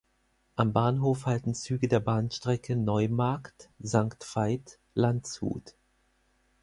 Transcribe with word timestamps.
Am 0.55 0.73
Bahnhof 0.73 1.27
halten 1.27 1.53
Züge 1.53 1.87
der 1.87 1.99
Bahnstrecke 1.99 2.75
Neumarkt-Sankt 2.75 4.23
Veit–Landshut. 4.35 5.75